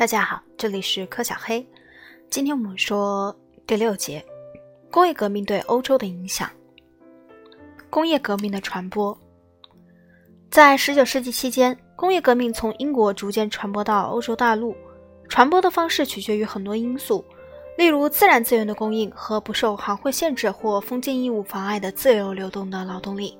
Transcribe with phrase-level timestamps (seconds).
[0.00, 1.62] 大家好，这里是柯小黑。
[2.30, 4.24] 今天我们说第六节：
[4.90, 6.50] 工业革命对欧洲的影响。
[7.90, 9.14] 工业革命的传播，
[10.50, 14.74] 在十九世纪期间，工业革命从英国逐渐传播到欧洲大陆。
[15.28, 17.22] 传播的方式取决于很多因素，
[17.76, 23.36] 例如自然资源的供应和不受行会限制或封建义务妨碍的自由流动的劳动力。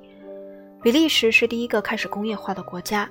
[0.82, 3.08] 比利时是第一个开始工业化的国家，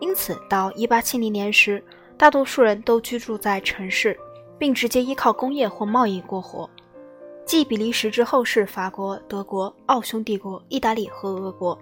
[0.00, 1.82] 因此到一八七零年时，
[2.20, 4.14] 大多数人都居住在城市，
[4.58, 6.68] 并直接依靠工业或贸易过活。
[7.46, 11.78] 继比利时之后是法国、德国、奥匈帝国、意大利和俄国。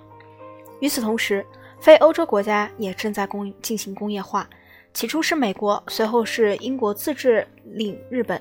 [0.78, 1.44] 与此同时，
[1.80, 4.48] 非欧洲国家也正在工进行工业化。
[4.94, 8.40] 起初是美国，随后是英国自治领日本，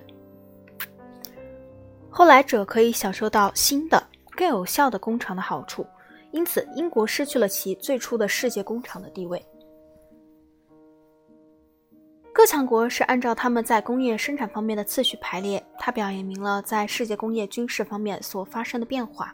[2.12, 5.84] 后来者可以享受到新的、更有效的工厂的好处，
[6.30, 9.44] 因此英国失去了其最初的世界工厂的地位。
[12.38, 19.34] 各强国是按照他们在工业生产方面的次序排列，它表明了在世界工业军事方面所发生的变化。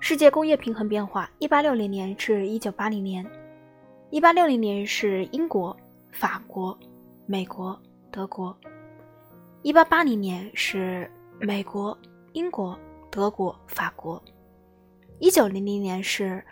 [0.00, 3.24] 世界工业平衡变化：一八六零年至一九八零年。
[4.10, 5.74] 一八六零年是英国、
[6.10, 6.76] 法国、
[7.26, 8.52] 美国、德国；
[9.62, 11.96] 一八八零年是美国、
[12.32, 12.76] 英国、
[13.08, 14.20] 德国、法国；
[15.20, 16.44] 一九零零年是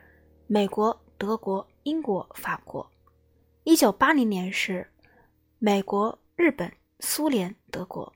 [0.47, 2.81] 美国、德国、英国、法国；
[3.71, 4.85] 一九八零年是
[5.61, 8.13] 美国、日本、苏联、德国。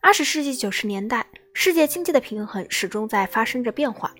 [0.00, 4.14] 二十世纪九十年代，世界经济的平衡始终在发生着变化。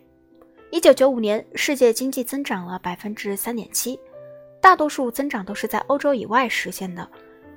[0.73, 3.97] 一九九五年，世界经济增长了百分之三点七。
[4.61, 7.09] 大多数增长都是在欧洲以外实现的。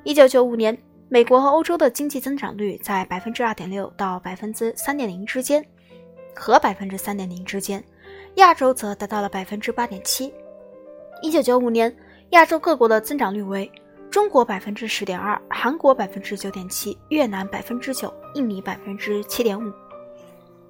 [0.03, 0.77] 一九九五年，
[1.09, 5.65] 美国和欧洲的经济增长率在百分之二点六到百分之三点零之间，
[6.35, 7.83] 和百分之三点零之间。
[8.35, 10.31] 亚洲则达到了百分之八点七。
[11.23, 11.95] 一九九五年，
[12.33, 13.71] 亚洲各国的增长率为：
[14.09, 19.71] 中国百分之十点二，韩国百分之九点七，越南百分之九，印尼百分之七点五。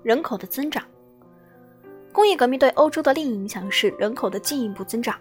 [0.04, 0.84] 人口的增长，
[2.12, 5.16] 工业革命对欧洲的另一影响是人口的进一步增长。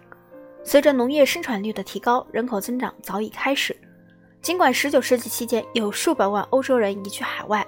[0.65, 3.73] 随着农业生产率的提高，人口增长早已开始。
[4.41, 7.65] 尽管19世纪期间有数百万欧洲人移居海外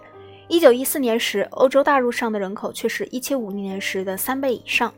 [0.50, 4.94] ，1914年时欧洲大陆上的人口却是一7 5 0年时的三倍以上。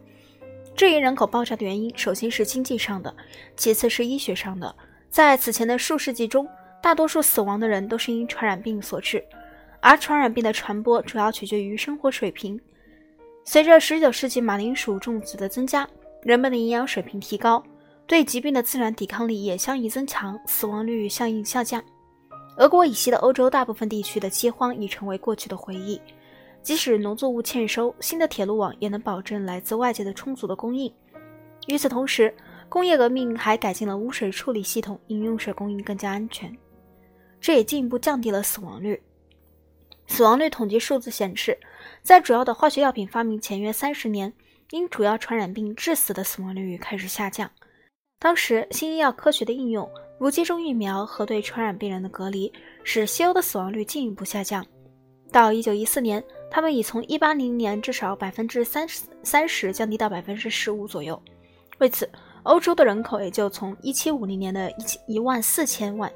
[0.77, 3.11] 这一人口爆炸的原因，首先是经济上的，
[3.55, 4.73] 其次是医学上的。
[5.09, 6.47] 在此前的数世纪中，
[6.83, 9.25] 大多数死亡的人都是因传染病所致，
[9.81, 12.61] 而传染病的传播主要取决于生活水平。
[13.43, 15.89] 随着19世纪马铃薯种植的增加，
[16.21, 17.63] 人们的营养水平提高。
[18.05, 21.83] 对疾病的自然抵抗力也相应增强，死亡率相应下降。
[22.57, 25.99] 俄国以西的欧洲大部分地区的饥荒已成为过去的回忆。
[26.67, 30.93] 即使农作物欠收，新的铁路网也能保证来自外界的充足的供应。
[31.67, 32.35] 与此同时，
[32.67, 36.53] 工业革命还改进了污水处理系统，饮用水供应更加安全，
[37.39, 39.01] 这也进一步降低了死亡率。
[40.07, 41.57] 死亡率统计数字显示，
[42.01, 44.33] 在主要的化学药品发明前约三十年，
[44.71, 47.49] 因主要传染病致死的死亡率开始下降。
[48.19, 49.89] 当时，新医药科学的应用，
[50.19, 52.51] 如接种疫苗和对传染病人的隔离，
[52.83, 54.65] 使西欧的死亡率进一步下降。
[55.29, 61.21] 到一九一四年，他们已从一八零零年至少百分之三十三十降低到百分之十五左右。
[61.79, 62.09] 为此，
[62.43, 66.11] 欧洲的人口也就从一七五零年的一一万四千万，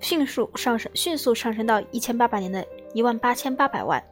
[0.00, 4.02] 迅速上升，迅速上升到一千八百年的一万八千八百万，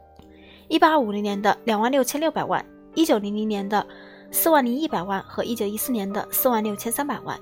[0.67, 3.85] 一八五零年的两万六千六百万，一九零零年的。
[4.31, 7.35] 四万零一百万和一九一四年的四万六千三百万，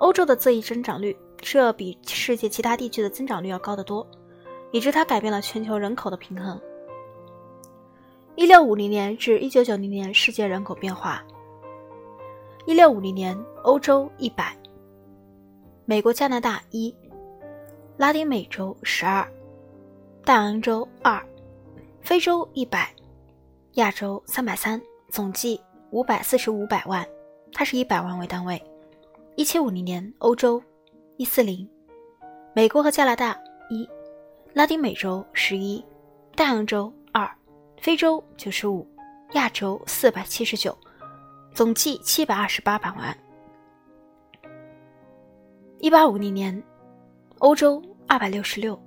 [0.00, 4.04] 欧洲的这一增长率这比世界其他地区的增长率要高得多，
[4.72, 6.60] 以致它改变了全球人口的平衡。
[8.34, 11.22] 一六五零年至一九九零年世界人口变化：
[12.66, 14.56] 一六五零年，欧洲一百，
[15.84, 16.94] 美国加拿大一，
[17.98, 19.30] 拉丁美洲十二，
[20.24, 21.22] 大洋洲二，
[22.00, 22.90] 非洲一百，
[23.74, 25.60] 亚洲三百三，总计。
[25.90, 27.06] 五百四十五百万，
[27.52, 28.58] 它是以百万为单位。
[29.36, 30.58] 一七五零年，欧洲
[31.18, 31.68] 一四零，
[32.54, 33.86] 美国和加拿大一，
[34.54, 35.84] 拉丁美洲十一，
[36.34, 36.90] 大洋洲，
[37.82, 38.86] 非洲九十五，
[39.32, 40.78] 亚洲四百七十九，
[41.52, 43.18] 总计七百二十八百万。
[45.80, 46.62] 一八五零年，
[47.38, 48.80] 欧洲二百六十六，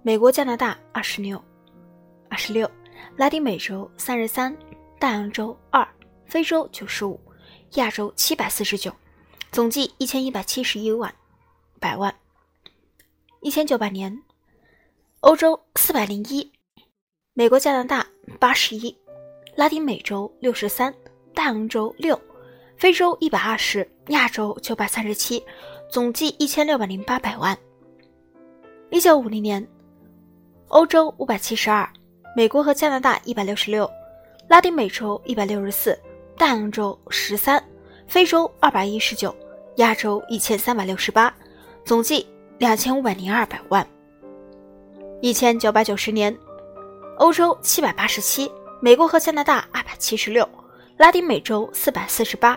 [0.00, 1.38] 美国加拿大二十六，
[2.30, 2.68] 二十六，
[3.14, 4.56] 拉丁美洲三十三，
[4.98, 5.86] 大洋洲二。
[6.24, 7.20] 非洲九十五，
[7.74, 8.90] 亚洲七百四十九，
[9.52, 11.14] 总计一千一百七十一万
[11.78, 12.14] 百万。
[13.42, 14.22] 一千九百年，
[15.20, 16.50] 欧洲四百零一，
[17.32, 18.04] 美国加拿大
[18.40, 18.94] 八十一，
[19.54, 20.92] 拉丁美洲六十三，
[21.32, 22.20] 大洋洲六，
[22.76, 25.42] 非洲一百二十，亚洲九百三十七，
[25.88, 27.56] 总计一千六百零八百万。
[28.90, 29.64] 一九五零年，
[30.68, 31.88] 欧洲五百七十二，
[32.34, 33.88] 美国和加拿大一百六十六，
[34.48, 35.96] 拉丁美洲一百六十四，
[36.36, 37.62] 大洋洲十三，
[38.08, 39.34] 非洲二百一十九，
[39.76, 41.32] 亚洲一千三百六十八，
[41.84, 42.26] 总计
[42.58, 43.86] 两千五百零二百万。
[45.22, 46.36] 一千九百九十年，
[47.20, 48.50] 欧洲七百八十七，
[48.80, 50.48] 美国和加拿大二百七十六，
[50.96, 52.56] 拉丁美洲四百四十八，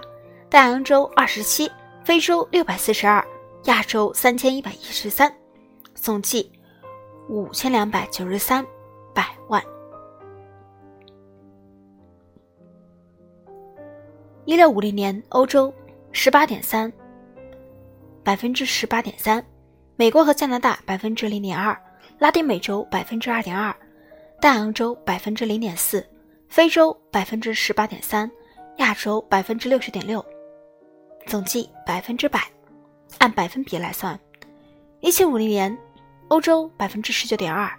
[0.50, 1.70] 大洋洲二十七，
[2.06, 3.22] 非洲六百四十二，
[3.66, 5.30] 亚洲三千一百一十三，
[5.96, 6.50] 总计
[7.28, 8.66] 五千两百九十三
[9.14, 9.62] 百万。
[14.46, 15.74] 一六五零年，欧洲
[16.14, 16.90] 十八点三，
[18.24, 19.46] 百分之十八点三，
[19.98, 21.78] 美国和加拿大百分之零点二。
[22.20, 23.76] 拉丁美洲百分之二点二，
[24.44, 26.06] 大洋洲百分之零点四，
[26.50, 28.30] 非洲百分之十八点三，
[28.76, 30.22] 亚洲百分之六十点六，
[31.26, 32.42] 总计百分之百。
[33.20, 34.20] 按百分比来算，
[35.00, 35.78] 一七五零年，
[36.28, 37.72] 欧洲百分之十九点二，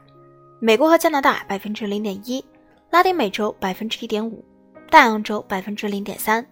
[0.59, 2.43] 美国和加拿大百分之零点一，
[2.89, 4.43] 拉丁美洲百分之一点五，
[4.91, 6.47] 大洋洲百分之零点三，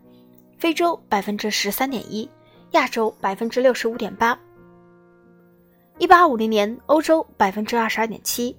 [0.58, 2.28] 非洲百分之十三点一，
[2.72, 4.38] 亚洲百分之六十五点八。
[5.96, 8.54] 一八五零年，欧洲百分之二十二点七，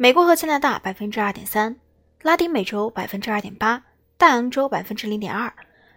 [0.00, 1.74] 美国和加拿大百分之二点三，
[2.22, 3.82] 拉丁美洲百分之二点八，
[4.16, 5.52] 大洋洲百分之零点二，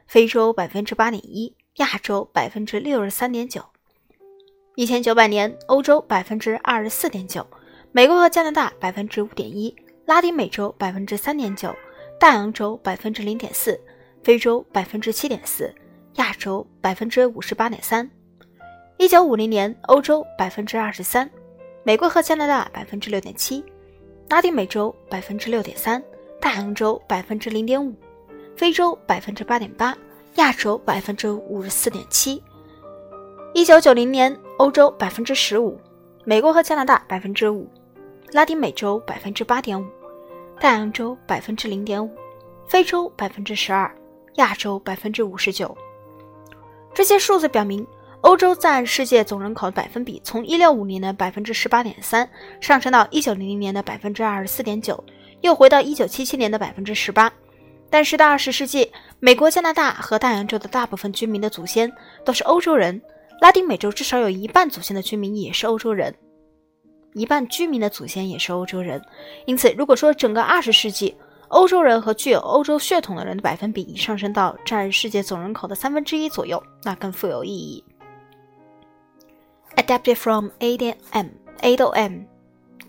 [0.07, 3.63] 非洲百分之八点一，亚洲百分之六十三点九。
[4.74, 7.45] 一千九百年，欧洲百分之二十四点九，
[7.92, 9.75] 美国和加拿大百分之五点一，
[10.07, 11.71] 拉丁美洲百分之三点九，
[12.19, 13.80] 大洋洲百分之零点四，
[14.24, 15.71] 非洲百分之七点四，
[16.15, 18.09] 亚洲百分之五十八点三。
[18.97, 21.30] 一九五零年，欧洲百分之二十三，
[21.83, 23.63] 美国和加拿大百分之六点七，
[24.31, 26.01] 拉丁美洲百分之六点三，
[26.39, 27.94] 大洋洲百分之零点五，
[28.56, 29.94] 非洲百分之八点八，
[30.36, 32.42] 亚洲百分之五十四点七。
[33.54, 35.78] 一九九零年，欧洲百分之十五，
[36.24, 37.69] 美国和加拿大百分之五，
[38.31, 39.86] 拉丁美洲百分之八点五，
[40.62, 42.10] 大洋洲百分之零点五，
[42.66, 43.94] 非洲百分之十二，
[44.36, 45.78] 亚洲百分之五十九。
[46.94, 47.86] 这些数字表明。
[48.21, 52.27] 欧洲占世界总人口的百分比从一六五年的百分之十八点三
[52.59, 55.03] 上升到一九零零年的百分之二十四点九，
[55.41, 57.31] 又回到一九七七年的百分之十八。
[57.89, 58.89] 但是到二十世纪，
[59.19, 61.91] 美国、加拿大和大洋洲的大部分居民的祖先
[62.23, 63.01] 都是欧洲人，
[63.41, 66.13] 拉丁美洲至少有一半祖先的居民也是欧洲人，
[67.15, 69.01] 一半居民的祖先也是欧洲人。
[69.47, 71.13] 因此，如果说整个二十世纪，
[71.47, 77.83] 欧洲人和具有欧洲血统的人的百分比已上升到占世界总人口的三分之一左右，那更富有意义。
[79.77, 81.29] Adapted from ADM,
[81.63, 82.25] ADOM,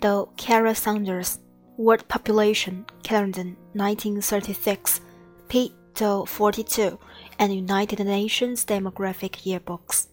[0.01, 1.39] the Kara Saunders
[1.77, 4.99] World Population Calendar 1936,
[5.47, 5.73] p.
[5.95, 6.97] 42,
[7.37, 10.05] and United Nations Demographic Yearbooks。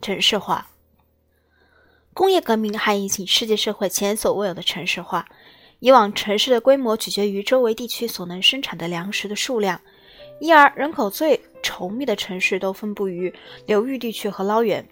[0.00, 0.66] 城市化，
[2.12, 5.26] 工业革命还引起世界社会前所未有的城市化。
[5.78, 9.80] 以往城市的规模取决于周围地区所能生产的粮食的数量，
[10.40, 13.32] 因而人口最稠密的城市都分布于
[13.66, 14.86] 流域地区和捞源。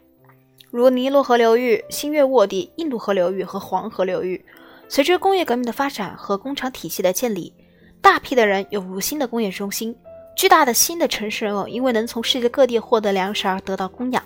[0.70, 4.44] 如尼罗河流域、新月沃地、印度河流域和黄河流域，
[4.88, 7.52] 随着工业革命的发展和工厂体系的建立，
[8.00, 9.96] 大批的人涌入新的工业中心，
[10.36, 14.22] 巨大的新的城市人口因为能从世界各地获得粮食而得到供养。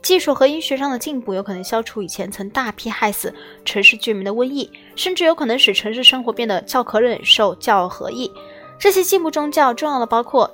[0.00, 3.32] 技术和医学上的进步有可能消除以前曾大批害死
[3.64, 8.30] 城市居民的瘟疫，甚至有可能使城市生活变得较可忍受、较合意。
[8.78, 10.50] 这些进步中较重要的包括。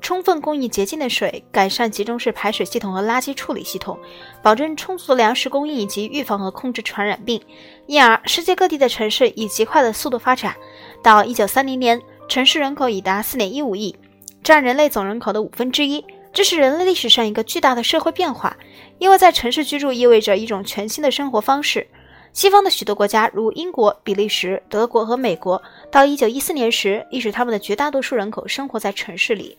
[0.00, 3.98] 充分供应洁净的水，改善集中式排水系统和垃圾处理系统，
[4.42, 7.40] 保证充足的粮食供应以及预防和控制传染病。
[7.86, 10.56] 因而，世界各地的城市以极快的速度发展。
[11.02, 13.94] 到1930年，城市人口已达4.15亿，
[14.42, 16.04] 占人类总人口的五分之一。
[16.32, 18.56] 这是人类历史上一个巨大的社会变化，
[18.98, 21.86] 因为在城市居住意味着一种全新的生活方式。
[22.32, 29.58] 西方的许多国家，如英国、比利时、德国和美国，到1914年时，已使他们的绝大多数人口生活在城市里。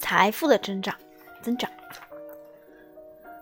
[0.00, 0.92] 财富的增长，
[1.40, 1.70] 增长。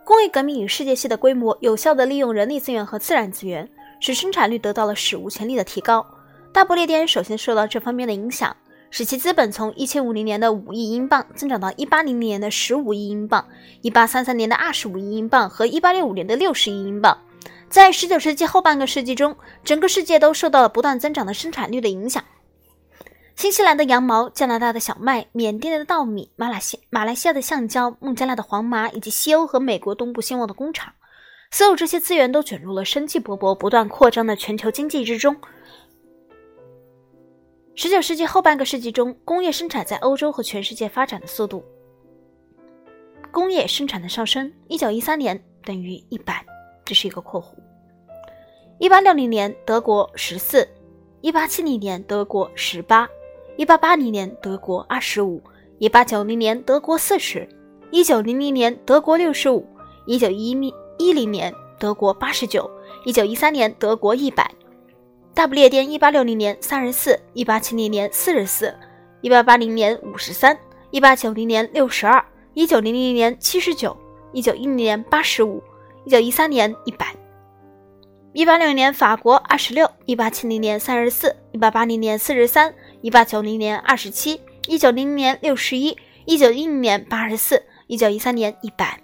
[0.05, 6.05] 工业革命与世界系的规模，有效地利用人力资源和自然资源，使生产率得到了史无前例的提高。
[6.53, 8.57] 大不列颠首先受到这方面的影响，
[8.91, 13.47] 使其资本从1750年的五亿英镑增长到1800年的15亿英镑、
[13.83, 17.17] 1833年的25亿英镑和1865年的60亿英镑。
[17.69, 22.25] 在19世纪后半个世纪中，整个世界都受到了不断增长的生产率的影响。
[23.39, 30.93] 新西兰的羊毛、加拿大的小麦、缅甸的稻米、马来西马来西亚的橡胶、孟加拉的黄麻，以及西欧和美国东部兴旺的工厂，
[31.53, 35.37] 所有这些资源都卷入了生机勃勃、不断扩张的全球经济之中。
[37.77, 41.65] 十九世纪后半个世纪中，工业生产在欧洲和全世界发展的速度
[43.31, 46.45] 工业生产的上升，一九一三年等于一百，
[46.85, 47.55] 这是一个括弧。
[48.81, 50.69] 一八六零年德国十四，
[51.21, 53.09] 一八七零年德国十八，
[53.59, 55.43] 一八八零年德国二十五，
[55.81, 57.49] 一八九零年德国四十，
[57.91, 59.67] 一九零零年德国六十五，
[60.07, 62.71] 一九一零一零年德国八十九，
[63.05, 64.49] 一九一三年德国一百。
[65.35, 68.73] 大不列颠一八六零年三十四，一八七零年四十四，
[69.23, 70.57] 一八八零年五十三，
[70.93, 72.25] 一八九零年六十二，
[72.55, 73.97] 一九零零年七十九，
[74.33, 75.61] 一九一零年八十五，
[76.05, 77.13] 一九一三年一百。
[78.35, 89.01] 一八六零年法国二十六，一八七零年三十四，一八八零年四十三，一八九零年二十七，一九零零年六十一，一九一零年八十四，一九一三年一百。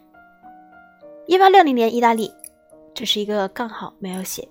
[1.27, 2.33] 一八六零年意大利，
[2.93, 4.49] 这是一个杠号没有写。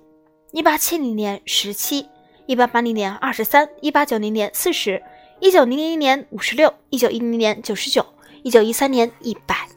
[0.52, 2.08] 一八七零年十七，
[2.46, 5.02] 一八八零年二十三，一八九零年四十，
[5.40, 8.04] 一九零零年五十六，一九一零年九十九，
[8.42, 9.68] 一九一三年一百。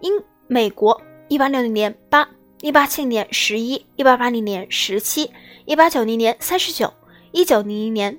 [0.00, 0.12] 英
[0.46, 2.28] 美国一八六零年八，
[2.60, 5.30] 一八七零年十一，一八八零年十七，
[5.64, 6.92] 一八九零年三十九，
[7.30, 8.18] 一九零零年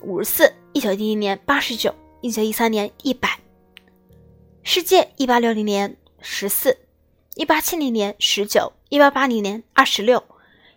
[0.00, 3.38] 五十四，一九一零年八十九，一九一三年一百。
[4.62, 6.78] 世界一八六零年十四。
[7.36, 10.22] 一八七零年十九，一八八零年二十六，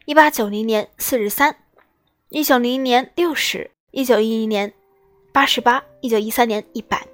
[0.05, 1.55] 一八九零年四十三，
[2.29, 4.73] 一九零零年六十，一九一零年
[5.31, 7.07] 八十八，一九一三年一百。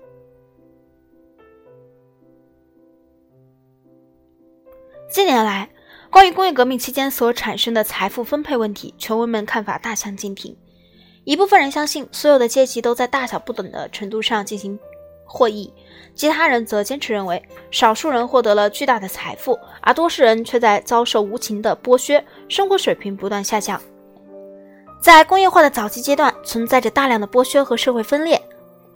[5.11, 5.69] 近年来，
[6.13, 10.55] 关于工业革命期间所产生的财富分配问题，权威们看法大相径庭。
[11.23, 14.77] 一部分人相信，所有的阶级都在大小不等的程度上进行
[15.25, 15.73] 获益。
[16.13, 17.41] 其他人则坚持认为，
[17.71, 23.81] 少数人获得了巨大的财富，而多数人却在遭受无情的剥削，生活水平不断下降。
[25.01, 28.39] 在工业化的早期阶段，存在着大量的剥削和社会分裂，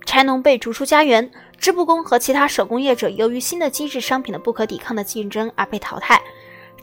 [0.06, 6.22] 柴农被逐出家园，织布工和其他手工业者由于新的机制商品的不可抵抗的竞争而被淘汰。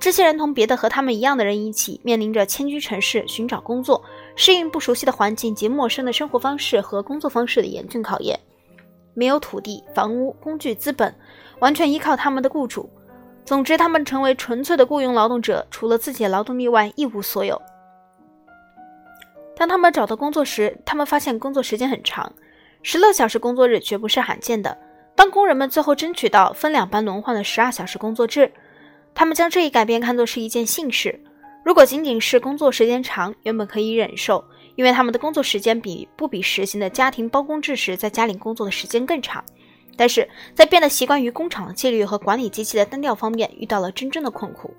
[0.04, 4.04] 这些人同别的和他们一样的人一起，面临着迁居城市、寻找工作、
[4.36, 8.38] 适应不熟悉的环境及陌生的生活方式和工作方式的严峻考验。
[9.14, 11.14] 没有土地、房屋、工具、资本，
[11.60, 12.86] 完全依靠他们的雇主。
[13.46, 17.58] 总之，他们成为纯粹的雇佣劳动者，除了自己的劳动力外一无所有。
[19.56, 22.30] 当他们找到工作时，他们发现工作时间很长，
[22.82, 24.76] 十六小时工作日绝不是罕见的。
[25.16, 28.52] 当工人们最后争取到分两班轮换的十二小时工作制，
[29.14, 31.18] 他们将这一改变看作是一件幸事。
[31.64, 34.44] 如果仅仅是工作时间长，原本可以忍受。
[34.76, 39.44] 因为他们的工作时间比不比实行的家庭包工制时在家里工作的时间更长，
[39.96, 44.74] 但是在变得习惯于工厂的纪律和管理机器的单调方面遇到了真正的困苦。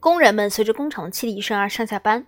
[0.00, 2.26] 工人们随着工厂的汽笛声而上下班，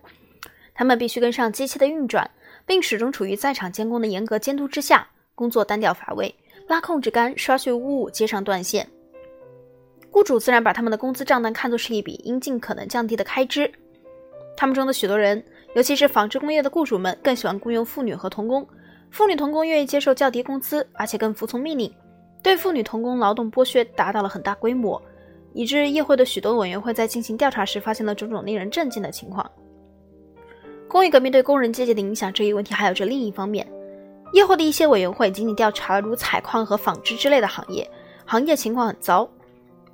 [0.75, 2.29] 他们必须跟上机器的运转，
[2.67, 6.33] 并始终处于在场监工的严格监督之下，工作单调乏味，
[6.67, 8.89] 拉控制杆、刷去污物、接上断线。
[10.09, 13.71] 雇主自然把他们的工资账单看作是一笔应尽可能降低的开支。
[14.55, 15.41] 他们中的许多人，
[15.75, 18.67] 尤其是纺织工业的雇主们，更喜欢雇佣妇女和童工。
[19.11, 21.93] 妇女童工愿意接受较低工资，而且更服从命令。
[22.41, 24.99] 对妇女童工劳动剥削达到了很大规模，
[25.53, 29.47] 以致议会的许多委员会在进行调查时发现了种种令人震惊的情况。
[30.87, 33.67] 工业革命对工人阶级的影响这一问题还有着另一方面。
[34.31, 37.89] 议会的一些委员会仅仅调查了如采矿和纺织之类的行业，
[38.25, 39.29] 行业情况很糟。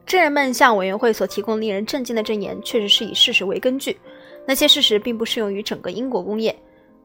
[0.06, 3.98] 证人们向委员会所提供令人震惊的证言，确实是以事实为根据。
[4.46, 6.54] 那些事实并不适用于整个英国工业。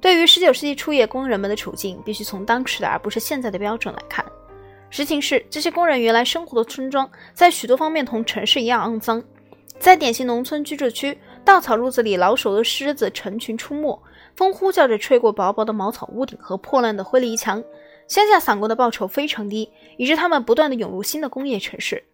[0.01, 4.25] 对于19世纪初叶工人们的处境，必须从当时的而不是现在的标准来看。
[4.91, 9.23] 实情是，这些工人原来生活的村庄，在许多方面同城市一样肮脏。
[9.79, 14.01] 在典型农村居住区，稻草路子里，老鼠和狮子成群出没，
[14.39, 17.61] 风呼叫着吹过薄薄的茅草屋顶和破烂的灰篱墙。
[18.07, 22.05] 乡下散工的报酬非常低，以致他们不断地涌入新的工业城市。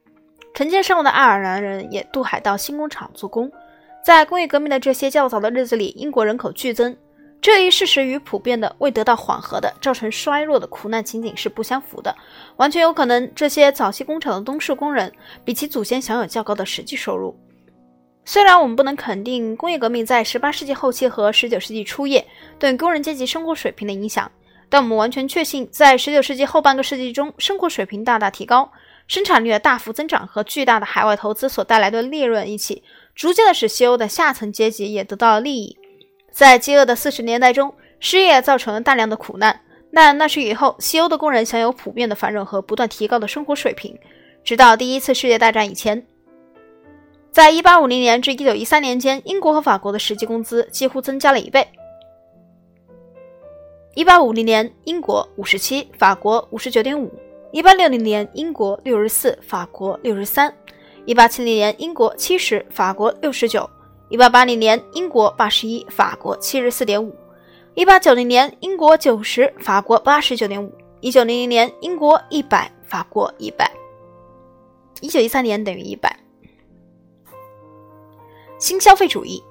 [0.54, 3.52] 成千上万的爱尔兰人也渡海到新工厂做工。
[4.02, 6.96] 在工业革命的这些较早的日子里，英国人口剧增。
[7.42, 12.16] 这一事实与普遍的未得到缓和的造成衰弱的苦难情景是不相符的。
[12.56, 15.12] 完全有可能，这些早期工厂的东市工人
[15.44, 17.38] 比其祖先享有较高的实际收入。
[18.24, 22.26] 虽然我们不能肯定工业革命在18世纪后期和19世纪初叶
[22.58, 24.30] 对工人阶级生活水平的影响，
[24.68, 28.70] 但我们完全确信，在19世纪后半个世纪中，生活水平大大提高。
[29.06, 32.82] 生产率的大幅增长和巨大的海外投资所带来的利润一起，
[33.14, 35.76] 逐渐的使西欧的下层阶级也得到了利益。
[36.32, 39.60] 在饥饿的四十年代中，失业造成了大量的苦难，
[39.92, 43.94] 但那是以后西欧的工人享有普遍的繁荣和不断提高的生活水平。
[44.42, 46.06] 直到第一次世界大战以前，
[47.34, 51.66] 在一八五零年至一九一三年间，英国和法国的实际工资几乎增加了一倍。
[53.96, 57.08] 一八五零年，英国五十七，法国五十九点五；
[57.50, 60.48] 一八六零年，英国六十四，法国六十三；
[61.06, 63.68] 一八七零年，英国七十，法国六十九；
[64.10, 67.10] 一八八零年，英国八十一，法国七十四点五；
[67.74, 73.66] 一八九零年，英国九十，法国八十九点五；一九零零年，英国一百，法国一百；
[75.00, 76.16] 一九一三年等于一百。
[78.64, 79.44] 新消费主义。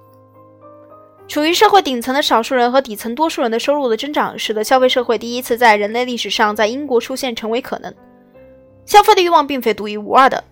[1.28, 7.94] 处于社会顶层的少数人和底层多数人的收入的增长，使得消费社会第一次在人类历史上在英国出现成为可能。
[8.88, 10.44] 消费的欲望并非独一无二的。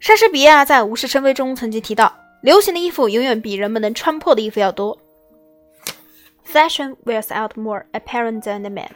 [0.00, 4.98] 莎士比亚在《无事生非》中曾经提到，流行的衣服永远比人们能穿破的衣服要多。
[6.50, 8.88] Fashion wears out more apparent than the man。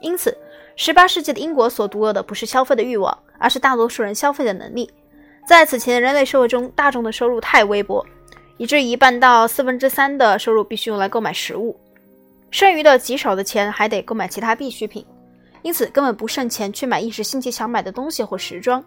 [0.00, 0.34] 因此
[0.78, 4.90] ，18世纪的英国所独有的不是消费的欲望，而是大多数人消费的能力。
[5.46, 8.02] 在此前的人类社会中，大众的收入太微薄。
[8.56, 11.78] 以至于一半到四分之三的收入必须用来购买食物，
[12.50, 15.04] 剩余的极少的钱还得购买其他必需品，
[15.62, 18.84] 因此根本不剩钱去买一时兴起想买的东西或时装。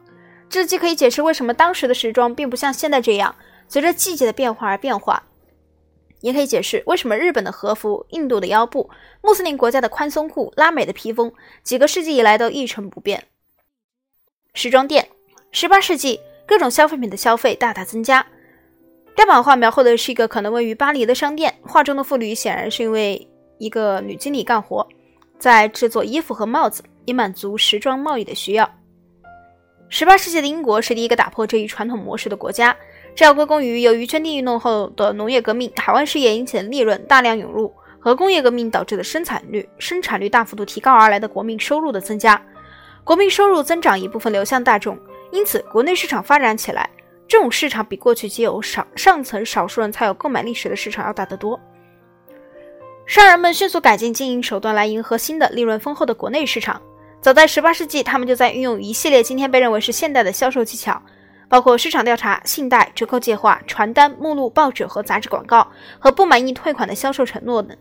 [0.50, 3.36] 这既可以解释为什么当时的时装并不像现在这样
[3.68, 5.22] 随着季节的变化而变化，
[6.22, 8.90] 也可以解释为什么日本的和服、印度的腰部、
[9.22, 11.30] 穆斯林国家的宽松裤、拉美的披风
[11.64, 13.26] 几个世纪以来都一成不变。
[14.54, 15.10] 时装店，
[15.52, 18.26] 十八世纪各种消费品的消费大大增加。
[19.18, 24.88] 该版画描绘的是一个可能位于巴黎的商店，画中的妇女显然是因为一个女经理干活，
[25.40, 28.70] 在制作衣服和帽子，以满足时装贸易的需要。
[29.90, 32.78] 十八世纪的英国是第一个打破这一传统模式的国家，
[33.16, 42.40] 这要归功于由于圈地运动后的农业革命、海湾事业引起的利润大量涌入和工业革命导致的生产率生产率大幅度提高而来的国民收入的增加。
[43.04, 44.96] 国民收入增长一部分流向大众，
[45.32, 46.88] 因此国内市场发展起来。
[47.28, 51.60] 这种市场比过去只有少上层少数人才有购买历史的市场要大得多。
[53.06, 56.82] 商人们迅速改进经营手段来迎合新的利润丰厚的国内市场。
[57.22, 61.02] 早在18世纪，他们就在运用一系列今天被认为是现代的销售技巧，
[61.50, 65.68] 包括市场调查、信贷、折扣计划、传单、目录、报纸和杂志广告
[66.00, 67.76] 和不满意退款的销售承诺等。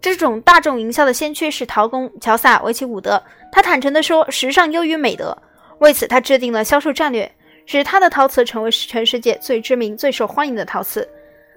[0.00, 3.22] 这种大众营销的先驱是陶工乔萨维奇伍德。
[3.52, 5.36] 他坦诚地说：“时尚优于美德。”
[5.80, 7.30] 为此，他制定了销售战略。
[7.66, 11.08] 使他的陶瓷成为全世界最知名、最受欢迎的陶瓷，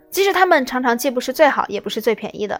[0.09, 2.59] 即使它们常常既不是最好，也不是最便宜的。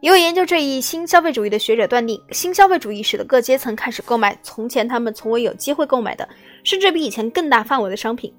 [0.00, 6.28] 一位研究这一新消费主义的学者断定，新消费主义使得各阶层开始购买从前他们从未有机会购买的，
[6.64, 8.34] 甚至比以前更大范围的商品。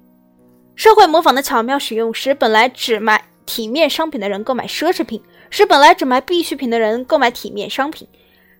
[0.76, 8.06] 社会模仿的巧妙使用，使本来只买体面商品的人购买奢侈品，使本来只买必需品的人购买体面商品。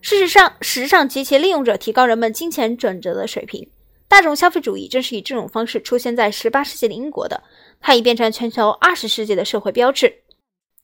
[0.00, 3.68] 事实上，时尚及其利用者提高人们金钱准则的水平。
[4.14, 7.42] 大众消费主义正是以这种方式出现在18世纪的英国的，
[7.80, 10.20] 它已变成全球20世纪的社会标志。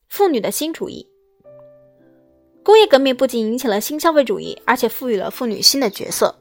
[0.09, 1.07] 妇女的新主义，
[2.65, 6.41] 工业革命不仅引起了新消费主义，而且赋予了妇女新的角色。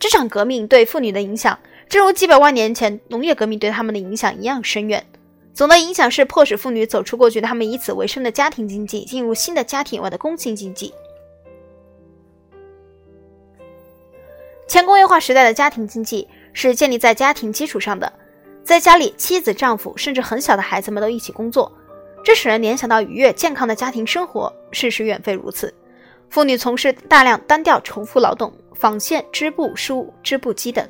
[0.00, 1.56] 这场革命对妇女的影响，
[1.88, 5.06] 正如几百万年前农业革命对他们的影响一样深远。
[5.52, 10.92] 总的影响是迫使妇女走出过去他们以此为生的家庭经济，进入新的家庭外的工薪经济。
[14.66, 18.10] 前工业化时代的家庭经济是建立在家庭基础上的，
[18.64, 21.70] 在家里，妻子、丈夫甚至很小的孩子们都一起工作，
[22.24, 24.52] 这使人联想到愉悦、健康的家庭生活。
[24.72, 25.72] 事实远非如此，
[26.30, 30.88] 妇女从事大量单调重复劳动，纺线、织布、书、织布机等。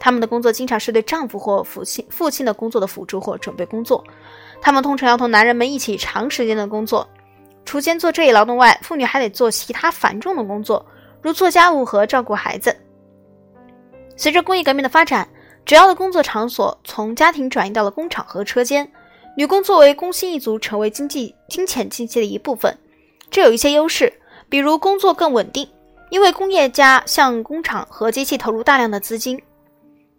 [0.00, 4.02] 他们的工作经常是对丈夫或父亲父亲的工作的辅助或准备工作。
[4.60, 7.08] 他们通常要同男人们一起长时间的工作。
[7.64, 10.84] 除兼做这一劳动外，妇女还得做其他繁重的工作，
[11.22, 12.76] 如做家务和照顾孩子。
[14.22, 15.28] 随着工业革命的发展，
[15.66, 18.88] 主要的工作场所从家庭转移到了工厂和车间。
[19.36, 22.78] 女工作为工薪一族，成为经济金钱经济的一部分。
[23.32, 24.12] 这有一些优势，
[24.48, 25.68] 比如工作更稳定，
[26.08, 29.42] 因为工业家向工厂和机器投入大量的资金。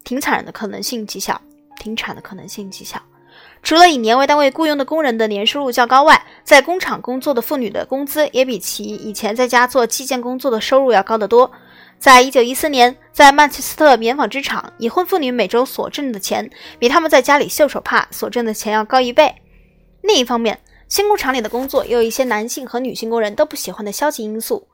[0.04, 1.40] 停产的可能性极小，
[1.80, 3.02] 停产的可能性极小。
[3.62, 11.50] 除了以年为单位雇佣的工人的年收入较高外，在工厂工作的妇女的工资也比其以前在家做计件工作的收入要高得多。
[12.04, 19.34] 在一九一四年，在曼彻斯特棉纺织厂，已婚妇女每周所挣的钱比他们在家里绣手帕所挣的钱要高一倍。
[20.02, 24.68] 另一方面，新工厂里的工作也有一些男性和女性工人都不喜欢的消极因素。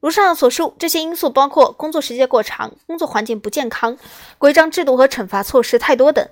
[0.00, 3.98] 如上所述，这些因素包括工作时间过长、工作环境不健康、
[4.38, 6.26] 规章制度和惩罚措施太多等。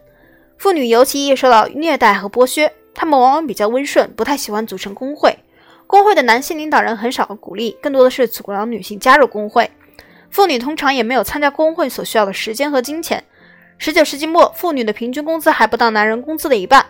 [0.57, 5.39] 妇女尤其易受到虐待和剥削，她们往往比较温顺，不太喜欢组成工会。
[5.87, 9.71] 工会的男性领导人很少鼓励，更多的是阻挠女性加入工会。
[10.31, 13.23] 妇女通常也没有参加工会所需要的时间和金钱。
[13.79, 16.85] 十九世纪末，妇女的平均工资还不到男人工资的一半。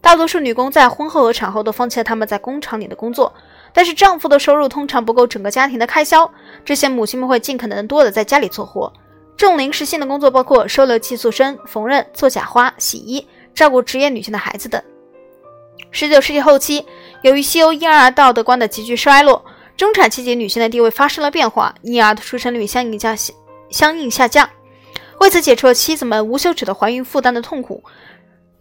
[0.00, 3.32] 大多数女工在婚后和产后都放弃了他们在工厂里的工作，
[3.72, 6.30] 但是丈夫的收入通常不够整个家庭的开销，
[6.64, 8.92] 这些母亲们会尽可能多的在家里做活。
[9.36, 14.82] 这种临时性的工作包括收留寄宿生、缝纫、做假花、洗衣、照顾职业女性的孩子等。
[15.90, 16.84] 十九世纪后期，
[17.22, 19.44] 由于西欧婴儿道德观的急剧衰落，
[19.80, 23.16] 中产阶级女性的地位发生了变化，婴儿的出生率相应下
[23.70, 24.46] 相应下降。
[25.20, 27.82] 为此，解除了妻子们无休止的怀孕负担的痛苦。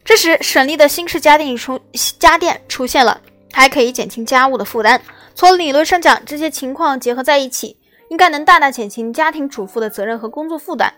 [0.06, 1.78] 这时，省力的新式家电出
[2.20, 3.20] 家电出现了，
[3.52, 5.02] 还可以减轻家务的负担。
[5.36, 7.76] 从理论上讲，这些情况结合在一起，
[8.10, 10.94] 应该能大大减轻家庭主妇的责任和工作负担。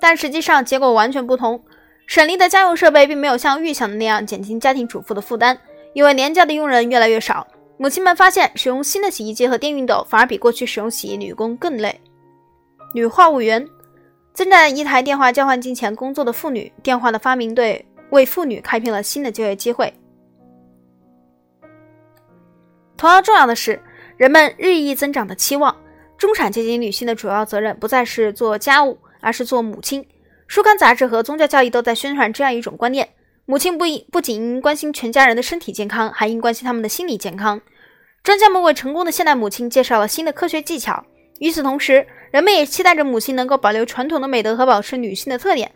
[0.00, 1.60] 但实际上，结果完全不同。
[2.06, 5.58] 省力的家用设备并没有像预想的那样减轻家庭主妇的负担。
[5.94, 7.44] 因为廉价的佣人越来越少，
[7.76, 12.00] 母亲们发现使用新的洗衣机和电熨斗反而比过去使用洗衣女工更累。
[12.94, 13.66] 女话务员，
[14.32, 19.92] 增占一台电话交换机前工作的妇女，电话的发明对为妇女开辟了新的就业机会。
[22.96, 23.82] 同样重要的是，
[24.16, 25.76] 人们日益增长的期望，
[26.16, 30.06] 中产阶级女性的主要责任不再是做家务，而是做母亲。
[30.46, 33.08] 书刊、杂志和宗教教义都在宣传这样一种观念。
[33.46, 37.60] 母亲不应不仅应关心全家人的身体健康，还应关心他们的心理健康。
[38.22, 41.04] 专家们为成功的现代母亲介绍了新的科学技巧。
[41.40, 45.70] 与此同时，人们也期待着母亲能够保留传统的美德和保持女性的特点。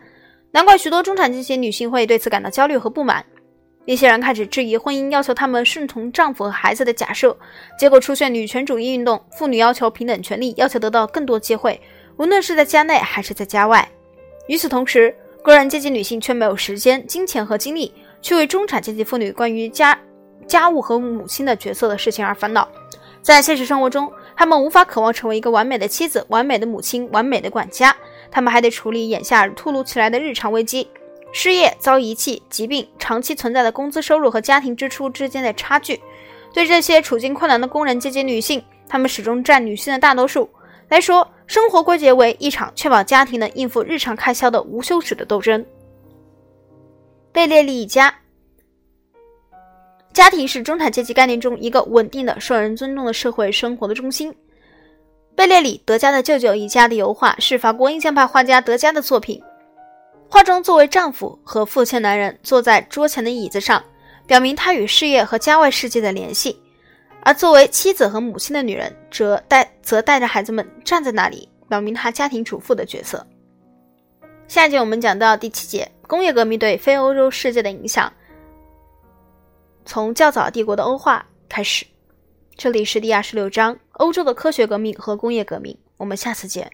[0.51, 3.23] 难怪许多中产阶级女性会对此感到焦虑和不满。
[3.85, 7.37] 一些人开始质疑婚姻要求她们顺从丈夫和孩子的假设，
[7.77, 9.23] 结果出现女权主义运动。
[9.31, 11.79] 妇女要求平等权利，要求得到更多机会，
[12.17, 13.87] 无论是在家内还是在家外。
[14.47, 19.97] 与此同时，工人阶级女性却没有时间、金钱和精力去为中产阶级妇女关于家
[20.45, 22.67] 家务和母亲的角色的事情而烦恼。
[23.21, 27.95] 在现实生活中，她们无法渴望成为一个完美的妻子、完美的母亲、完美的管家。
[28.31, 30.89] 她们还得处理眼下突如其来的日常危机：
[31.31, 35.99] 失业、遭遗弃、疾病、长期存在的工资收入和家庭支出之间的差距。
[36.53, 40.49] 对这些处境困难的工人阶级女性，她们始终占女性的大多数
[40.89, 41.27] 来说。
[41.49, 45.65] 生活归结为一场确保家庭能应付日常开销的无休止的斗争。
[47.31, 48.13] 贝列利一家，
[50.13, 54.31] 家庭是中产阶级概念中一个稳定的、受人尊重的社会生活的中心。
[55.35, 59.41] 贝列里德加的舅舅一家的油画是法国印象派画家德加的作品。
[60.29, 63.83] 画中作为丈夫和父亲男人坐在桌前的椅子上，
[64.27, 66.61] 表明他与事业和家外世界的联系。
[67.21, 73.25] 而作为妻子和母亲的女人，则带则带着孩子们站在那里，表明她家庭主妇的角色。
[74.47, 78.11] 下一节我们讲到第七节，工业革命对非欧洲世界的影响，
[79.85, 81.85] 从较早帝国的欧化开始。
[82.55, 85.77] 这里是第二十六章：欧洲的科学革命和工业革命。
[85.97, 86.71] 我们下次见。